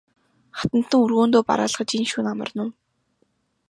Хатантан 0.59 1.03
өргөөндөө 1.05 1.41
бараалхаж 1.49 1.89
энэ 1.97 2.07
шөнө 2.11 2.29
амарна 2.31 2.61
уу? 2.65 2.71